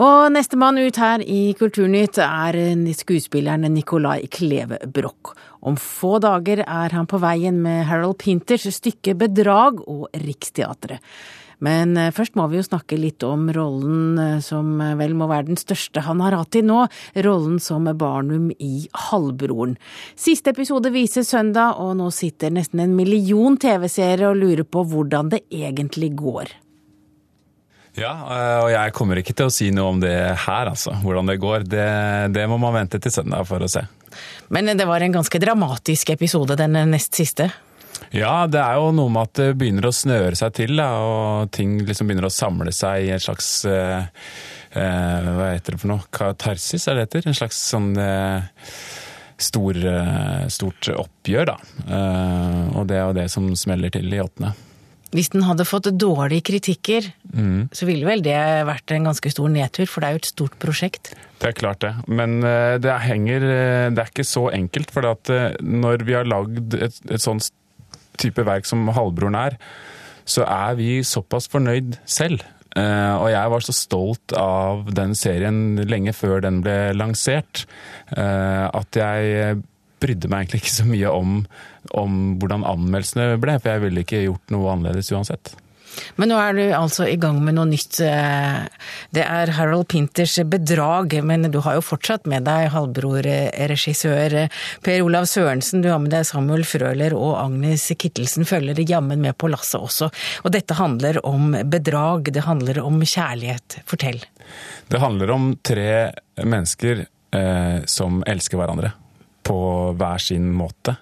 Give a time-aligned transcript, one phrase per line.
[0.00, 2.56] Og nestemann ut her i Kulturnytt er
[2.96, 5.34] skuespilleren Nicolai Kleve Broch.
[5.60, 11.04] Om få dager er han på veien med Harold Pinters stykke Bedrag og Riksteatret.
[11.62, 15.28] Men eh, først må vi jo snakke litt om rollen eh, som eh, vel må
[15.30, 16.80] være den største han har hatt til nå,
[17.22, 19.76] rollen som Barnum i Halvbroren.
[20.18, 25.30] Siste episode vises søndag, og nå sitter nesten en million TV-seere og lurer på hvordan
[25.36, 26.56] det egentlig går.
[27.98, 28.12] Ja,
[28.64, 30.14] og jeg kommer ikke til å si noe om det
[30.46, 30.94] her, altså.
[31.02, 31.66] Hvordan det går.
[31.68, 31.88] Det,
[32.32, 33.84] det må man vente til søndag for å se.
[34.52, 37.50] Men det var en ganske dramatisk episode, den nest siste?
[38.12, 41.52] Ja, det er jo noe med at det begynner å snøre seg til, da, og
[41.54, 44.08] ting liksom begynner å samle seg i en slags eh,
[44.72, 46.08] eh, Hva heter det for noe?
[46.12, 47.28] Katarsis, er det heter?
[47.30, 48.66] En slags sånn eh,
[49.40, 51.56] stor, eh, stort oppgjør, da.
[51.86, 54.52] Eh, og det er jo det som smeller til i åttende.
[55.12, 57.68] Hvis den hadde fått dårlige kritikker, mm.
[57.76, 58.36] så ville vel det
[58.68, 61.12] vært en ganske stor nedtur, for det er jo et stort prosjekt?
[61.42, 63.44] Det er klart det, men eh, det henger
[63.92, 64.92] Det er ikke så enkelt.
[64.94, 65.04] For
[65.60, 67.50] når vi har lagd et, et sånt
[68.20, 69.58] type verk som Halvbroren er,
[70.24, 72.44] så er vi såpass fornøyd selv.
[72.72, 77.66] Uh, og jeg var så stolt av den serien lenge før den ble lansert,
[78.16, 79.58] uh, at jeg
[80.02, 81.42] brydde meg egentlig ikke så mye om,
[81.98, 85.54] om hvordan anmeldelsene ble, for jeg ville ikke gjort noe annerledes uansett.
[86.16, 87.98] Men nå er du altså i gang med noe nytt.
[88.04, 88.62] Eh,
[89.14, 94.36] det er Harold Pinters bedrag, men du har jo fortsatt med deg halvbrorregissør
[94.84, 95.84] Per Olav Sørensen.
[95.84, 100.10] Du har med deg Samuel Frøler og Agnes Kittelsen følger jammen med på lasset også.
[100.46, 103.82] Og dette handler om bedrag, det handler om kjærlighet.
[103.88, 104.22] Fortell.
[104.88, 108.96] Det handler om tre mennesker eh, som elsker hverandre
[109.42, 109.60] på
[109.98, 110.96] hver sin måte.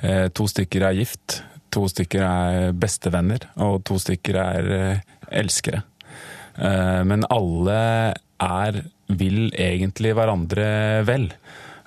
[0.00, 5.02] Eh, to stykker er gift, To stykker er bestevenner, og to stykker er eh,
[5.38, 5.84] elskere.
[6.58, 7.76] Eh, men alle
[8.42, 10.66] er vil egentlig hverandre
[11.06, 11.28] vel.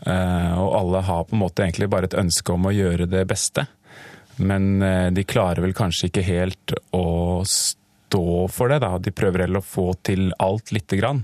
[0.03, 3.63] Og alle har på en måte egentlig bare et ønske om å gjøre det beste.
[4.43, 4.83] Men
[5.15, 7.05] de klarer vel kanskje ikke helt å
[7.47, 7.82] stå
[8.51, 8.97] for det, da.
[9.01, 11.23] De prøver heller å få til alt lite grann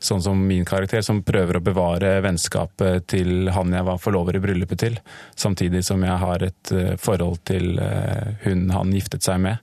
[0.00, 4.42] sånn som min karakter, som prøver å bevare vennskapet til han jeg var forlover i
[4.42, 4.98] bryllupet til,
[5.38, 9.62] samtidig som jeg har et eh, forhold til eh, hun han giftet seg med.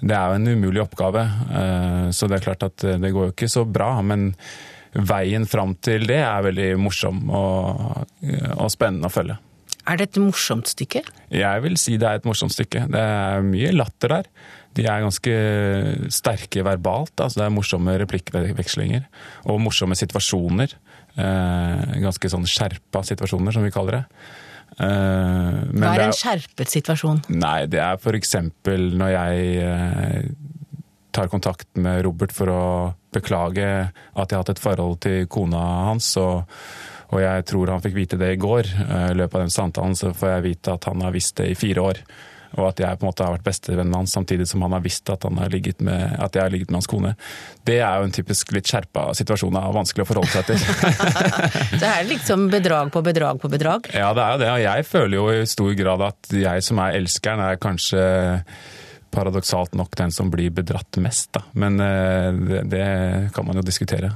[0.00, 1.24] Det er jo en umulig oppgave,
[1.60, 3.94] eh, så det er klart at det går jo ikke så bra.
[4.04, 4.30] Men
[4.96, 8.06] veien fram til det er veldig morsom og,
[8.56, 9.36] og spennende å følge.
[9.86, 11.04] Er det et morsomt stykke?
[11.30, 12.88] Jeg vil si det er et morsomt stykke.
[12.90, 14.30] Det er mye latter der.
[14.76, 15.36] De er ganske
[16.12, 17.14] sterke verbalt.
[17.16, 19.06] Altså det er morsomme replikkvekslinger
[19.48, 20.74] og morsomme situasjoner.
[21.16, 24.02] Eh, ganske sånn skjerpa situasjoner, som vi kaller det.
[24.76, 27.22] Eh, Hva er, er en skjerpet situasjon?
[27.32, 28.36] Nei, Det er f.eks.
[28.66, 30.28] når jeg eh,
[31.16, 32.64] tar kontakt med Robert for å
[33.16, 36.12] beklage at jeg har hatt et forhold til kona hans.
[36.20, 36.44] og
[37.14, 38.66] og jeg tror han fikk vite det i går.
[38.82, 41.52] Eh, I løpet av den samtalen så får jeg vite at han har visst det
[41.52, 42.00] i fire år.
[42.54, 45.10] Og at jeg på en måte har vært bestevennen hans, samtidig som han har visst
[45.12, 47.12] at, han har ligget med, at jeg har ligget med hans kone.
[47.66, 50.60] Det er jo en typisk litt skjerpa situasjon og vanskelig å forholde seg til.
[51.82, 53.90] det er liksom bedrag på bedrag på bedrag?
[53.94, 54.50] Ja, det er jo det.
[54.54, 58.06] Og jeg føler jo i stor grad at jeg som er elskeren, er kanskje
[59.16, 61.44] paradoksalt nok den som blir bedratt mest, da.
[61.56, 62.86] Men eh, det, det
[63.34, 64.12] kan man jo diskutere.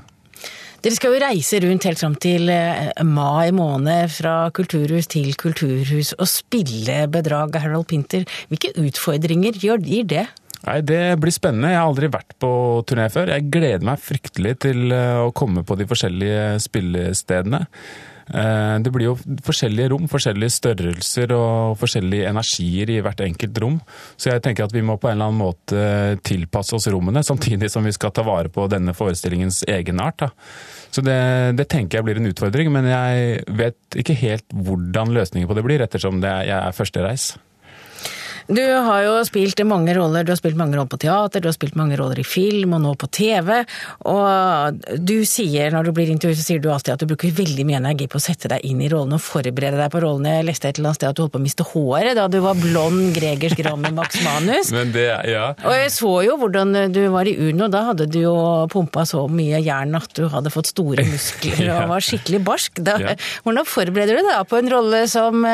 [0.81, 6.15] Dere skal jo reise rundt helt fram til eh, mai måned, fra kulturhus til kulturhus,
[6.17, 8.25] og spille bedrag av Harold Pinter.
[8.49, 10.25] Hvilke utfordringer gir det?
[10.65, 11.75] Nei, Det blir spennende.
[11.75, 12.53] Jeg har aldri vært på
[12.89, 13.29] turné før.
[13.35, 17.67] Jeg gleder meg fryktelig til eh, å komme på de forskjellige spillestedene.
[18.31, 23.81] Eh, det blir jo forskjellige rom, forskjellige størrelser og forskjellige energier i hvert enkelt rom.
[24.17, 27.73] Så jeg tenker at vi må på en eller annen måte tilpasse oss rommene, samtidig
[27.73, 30.23] som vi skal ta vare på denne forestillingens egenart.
[30.23, 30.31] Da.
[30.91, 31.21] Så det,
[31.59, 35.67] det, tenker jeg blir en utfordring, men jeg vet ikke helt hvordan løsningen på det
[35.67, 37.33] blir, ettersom det, jeg er førstereis.
[38.49, 40.25] Du har jo spilt mange roller.
[40.25, 42.83] Du har spilt mange roller på teater, du har spilt mange roller i film og
[42.85, 43.53] nå på TV.
[44.11, 47.67] Og du sier, når du blir intervjuet, så sier du alltid at du bruker veldig
[47.69, 50.39] mye energi på å sette deg inn i rollene og forberede deg på rollene.
[50.39, 52.39] Jeg leste et eller annet sted at du holdt på å miste håret da du
[52.45, 54.73] var blond Gregers Gram i Max Manus.
[54.77, 55.51] Men det, ja.
[55.65, 57.71] Og jeg så jo hvordan du var i Uno.
[57.73, 58.35] Da hadde du jo
[58.73, 62.83] pumpa så mye jern at du hadde fått store muskler og var skikkelig barsk.
[62.87, 63.17] Da, ja.
[63.45, 65.45] Hvordan forbereder du deg på en rolle som,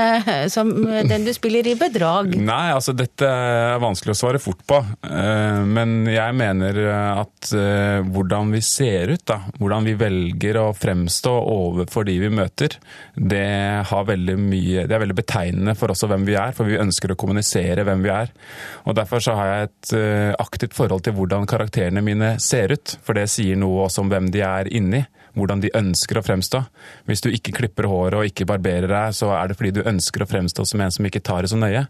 [0.53, 0.73] som
[1.11, 2.37] den du spiller i Bedrag?
[2.37, 4.79] Nei, altså dette er vanskelig å svare fort på.
[5.09, 10.67] Eh, men jeg mener at eh, hvordan vi ser ut, da, hvordan vi velger å
[10.77, 12.79] fremstå overfor de vi møter,
[13.17, 13.43] det,
[14.37, 16.55] mye, det er veldig betegnende for også hvem vi er.
[16.57, 18.33] For vi ønsker å kommunisere hvem vi er.
[18.87, 19.95] Og Derfor så har jeg et
[20.41, 22.97] aktivt forhold til hvordan karakterene mine ser ut.
[23.05, 25.05] For det sier noe også om hvem de er inni
[25.37, 26.63] hvordan de ønsker å fremstå.
[27.09, 30.25] Hvis du ikke klipper håret og ikke barberer deg, så er det fordi du ønsker
[30.25, 31.87] å fremstå som en som ikke tar det så nøye.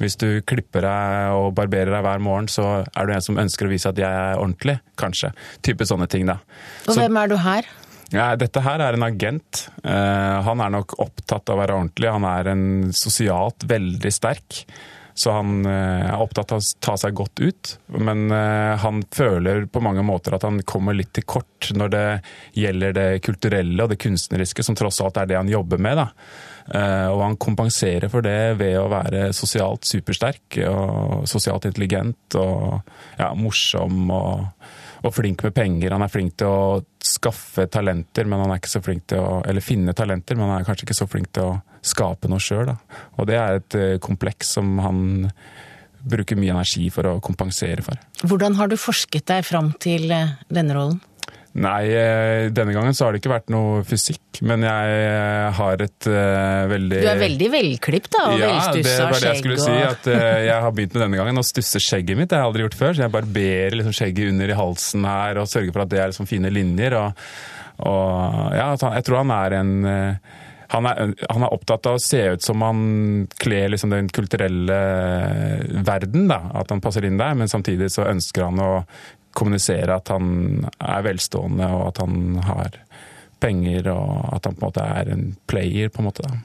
[0.00, 3.68] Hvis du klipper deg og barberer deg hver morgen, så er du en som ønsker
[3.68, 5.32] å vise at jeg er ordentlig, kanskje.
[5.64, 6.40] Type sånne ting, da.
[6.86, 7.68] Og så, hvem er du her?
[8.14, 9.66] Ja, dette her er en agent.
[9.82, 12.12] Uh, han er nok opptatt av å være ordentlig.
[12.12, 14.62] Han er en sosialt veldig sterk.
[15.16, 17.70] Så han eh, er opptatt av å ta seg godt ut.
[17.96, 22.08] Men eh, han føler på mange måter at han kommer litt til kort når det
[22.60, 26.02] gjelder det kulturelle og det kunstneriske, som tross alt er det han jobber med.
[26.02, 26.10] da.
[26.74, 32.80] Eh, og han kompenserer for det ved å være sosialt supersterk og sosialt intelligent og
[33.16, 34.66] ja, morsom og,
[35.04, 35.94] og, flink med penger.
[35.94, 39.40] Han er flink til å skaffe talenter, men han er ikke så flink til å
[39.46, 42.74] Eller finne talenter, men han er kanskje ikke så flink til å skape noe sjøl.
[43.16, 45.04] Og det er et eh, kompleks som han
[46.06, 47.98] bruker mye energi for å kompensere for.
[48.26, 51.02] Hvordan har du forsket deg fram til eh, denne rollen?
[51.56, 56.08] Nei, eh, denne gangen så har det ikke vært noe fysikk, men jeg har et
[56.10, 58.90] uh, veldig Du er veldig velklipt da, og ja, velstussa skjegg.
[58.92, 59.62] Ja, det var det jeg skulle og...
[59.64, 59.76] si.
[59.88, 62.28] At uh, jeg har begynt med denne gangen å stusse skjegget mitt.
[62.28, 62.92] Det har jeg aldri gjort før.
[62.92, 66.12] Så jeg barberer liksom skjegget under i halsen her og sørger for at det er
[66.12, 66.98] liksom fine linjer.
[67.00, 67.24] Og,
[67.88, 70.36] og ja, jeg tror han er en uh,
[70.72, 72.80] han er, han er, opptatt av å se ut som han
[73.42, 74.78] kler liksom den kulturelle
[75.86, 76.26] verden.
[76.30, 76.40] Da.
[76.62, 78.72] At han passer inn der, men samtidig så ønsker han å
[79.36, 82.82] kommunisere at han er velstående og at han har
[83.42, 86.26] penger og at han på en måte er en player, på en måte.
[86.26, 86.38] da.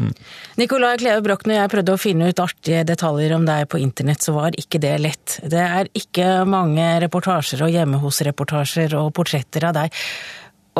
[0.00, 0.12] Mm.
[0.56, 4.22] Nicolai Kleve Broch, når jeg prøvde å finne ut artige detaljer om deg på internett,
[4.24, 5.38] så var ikke det lett.
[5.42, 10.00] Det er ikke mange reportasjer og hjemme hos-reportasjer og portretter av deg.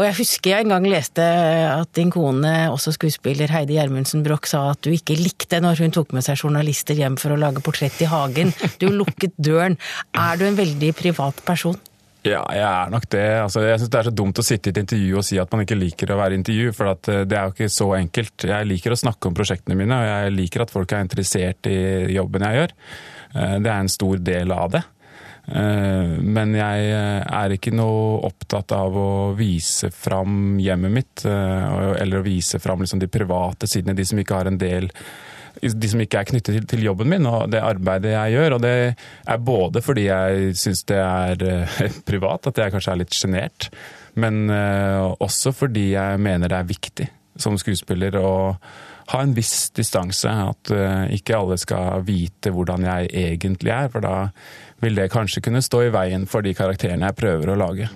[0.01, 4.49] Og jeg husker jeg en gang leste at din kone, også skuespiller Heidi Gjermundsen Broch,
[4.49, 7.61] sa at du ikke likte når hun tok med seg journalister hjem for å lage
[7.61, 8.55] portrett i hagen.
[8.81, 9.77] Du lukket døren.
[10.17, 11.77] Er du en veldig privat person?
[12.25, 13.27] Ja, jeg er nok det.
[13.43, 15.53] Altså, jeg syns det er så dumt å sitte i et intervju og si at
[15.53, 18.47] man ikke liker å være i intervju, for eh, det er jo ikke så enkelt.
[18.55, 21.79] Jeg liker å snakke om prosjektene mine, og jeg liker at folk er interessert i
[22.17, 22.75] jobben jeg gjør.
[23.35, 24.83] Eh, det er en stor del av det.
[25.49, 31.97] Eh, men jeg eh, er ikke noe opptatt av å vise fram hjemmet mitt, eh,
[32.03, 34.91] eller å vise fram liksom de private sidene, de som ikke har en del
[35.61, 38.55] de som ikke er knyttet til, jobben min og det arbeidet jeg gjør.
[38.57, 41.43] Og det er både fordi jeg syns det er
[42.09, 43.67] privat, at jeg kanskje er litt sjenert,
[44.15, 47.09] men også fordi jeg mener det er viktig
[47.41, 48.31] som skuespiller å
[49.11, 50.31] ha en viss distanse.
[50.31, 50.73] At
[51.15, 54.15] ikke alle skal vite hvordan jeg egentlig er, for da
[54.81, 57.91] vil det kanskje kunne stå i veien for de karakterene jeg prøver å lage.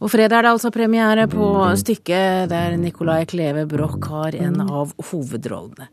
[0.00, 4.94] Og fredag er det altså premiere på stykket der Nicolai Kleve Broch har en av
[5.10, 5.90] hovedrollene.